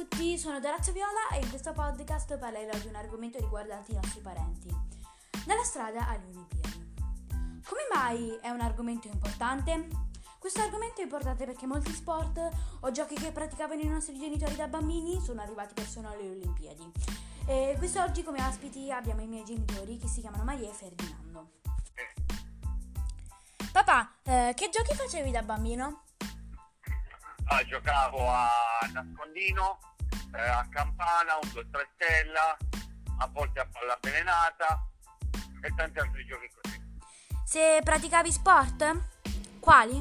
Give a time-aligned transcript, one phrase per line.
[0.00, 4.22] tutti, sono Dorazio Viola e in questo podcast parlerò di un argomento riguardante i nostri
[4.22, 4.74] parenti.
[5.44, 6.94] Dalla strada alle Olimpiadi.
[7.66, 9.88] Come mai è un argomento importante?
[10.38, 12.40] Questo argomento è importante perché molti sport
[12.80, 16.92] o giochi che praticavano i nostri genitori da bambini sono arrivati persino alle Olimpiadi.
[17.46, 21.50] E quest'oggi come ospiti abbiamo i miei genitori che si chiamano Maria e Ferdinando.
[23.70, 26.04] Papà, eh, che giochi facevi da bambino?
[27.52, 28.48] Ah, giocavo a
[28.92, 29.78] nascondino,
[30.36, 32.56] eh, a campana, un 2-3 stella,
[33.18, 34.86] a volte a palla avvelenata
[35.60, 36.80] e tanti altri giochi così.
[37.44, 39.58] Se praticavi sport?
[39.58, 40.00] Quali?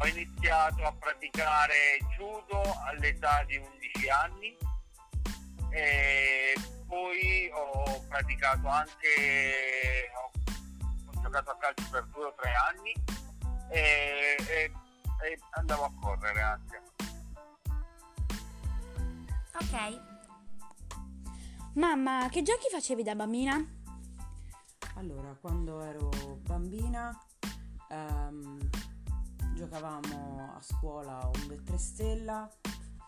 [0.00, 4.56] Ho iniziato a praticare judo all'età di 11 anni
[5.70, 10.32] e poi ho praticato anche, ho,
[11.06, 12.92] ho giocato a calcio per due o tre anni
[13.70, 14.72] e, e,
[15.24, 16.82] e andavo a correre anche.
[19.60, 20.00] Ok.
[21.74, 23.60] Mamma, che giochi facevi da bambina?
[24.94, 26.08] Allora, quando ero
[26.42, 27.18] bambina
[27.88, 28.70] ehm,
[29.54, 32.48] giocavamo a scuola un 2-3 stella,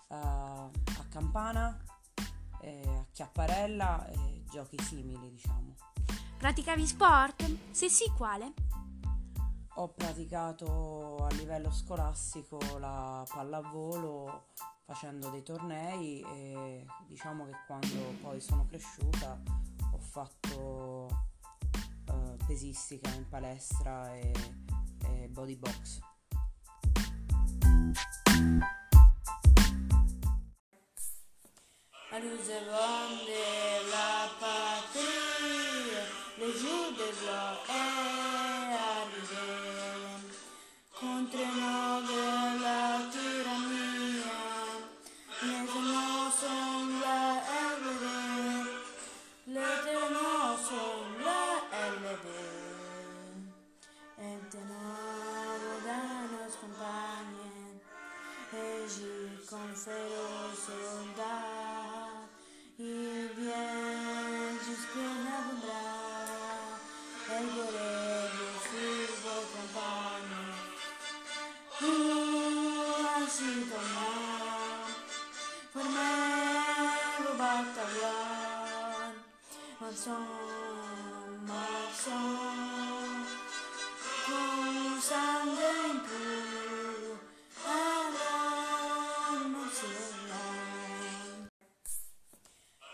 [0.09, 0.71] eh, a
[1.09, 1.77] campana,
[2.63, 5.77] eh, a chiapparella e giochi simili, diciamo.
[6.37, 7.49] Praticavi sport?
[7.71, 8.55] Se sì, quale?
[9.75, 14.47] Ho praticato a livello scolastico la pallavolo
[14.91, 19.41] facendo dei tornei e diciamo che quando poi sono cresciuta
[19.93, 21.07] ho fatto
[22.07, 24.33] eh, pesistica in palestra e,
[25.05, 26.01] e body box.
[36.41, 36.65] Nous
[41.45, 41.90] avons
[59.83, 62.29] Cero soldar
[62.77, 65.87] y bien disciplina vendrá
[67.39, 70.43] el borrego fútbol campana
[71.81, 74.85] uh, así tomar
[75.73, 79.15] formar o batalhão
[79.81, 80.27] mansão
[81.49, 82.40] mansão.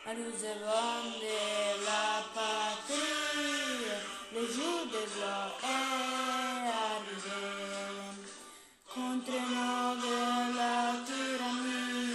[0.09, 2.95] Nous avons de la patrie,
[4.33, 7.43] le jour de gloire est arrivé.
[8.87, 10.19] Contre nous de
[10.57, 12.15] la tyrannie,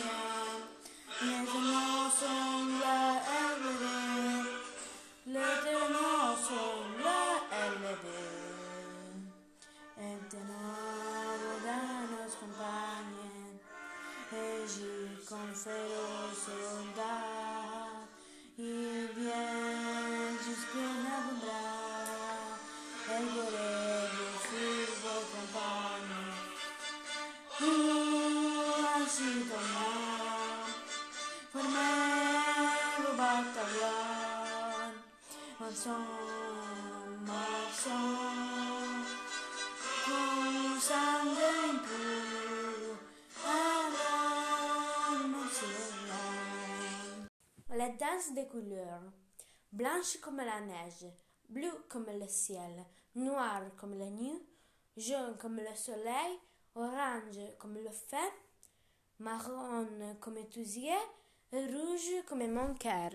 [1.22, 3.04] maintenant sont la
[3.44, 4.40] élevée.
[5.28, 7.24] L'éternel sont la
[7.68, 8.32] élevée.
[9.98, 10.80] Maintenant,
[11.66, 13.32] dans nos campagnes,
[14.32, 16.01] et j'y confère
[29.12, 29.88] sintonia
[31.52, 31.64] for
[47.74, 49.02] La danse des couleurs,
[49.72, 51.06] blanche comme la neige,
[51.50, 52.86] bleu comme le ciel,
[53.16, 54.42] noir comme la nuit,
[54.96, 56.40] jaune comme le soleil,
[56.76, 58.32] orange comme le fer,
[59.22, 59.88] marron
[60.20, 60.92] comme tes yeux,
[61.54, 63.12] rouge comme mon cœur.